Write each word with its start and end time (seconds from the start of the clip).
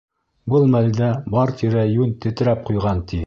Был 0.53 0.63
мәлдә 0.75 1.09
бар 1.35 1.53
тирә-йүн 1.61 2.17
тетрәп 2.25 2.65
ҡуйған, 2.71 3.05
ти. 3.13 3.19